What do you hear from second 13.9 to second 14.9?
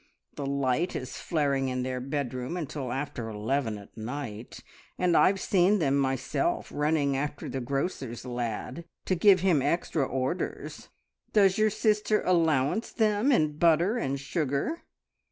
and sugar?